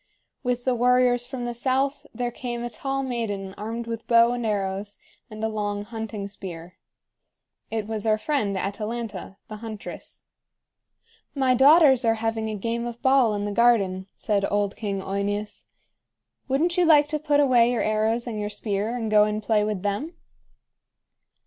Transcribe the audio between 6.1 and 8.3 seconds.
spear. It was our